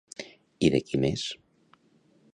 [0.69, 1.27] I de qui més?